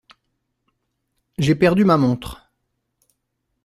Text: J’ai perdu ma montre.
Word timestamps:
J’ai 1.37 1.53
perdu 1.53 1.85
ma 1.85 1.95
montre. 1.95 2.49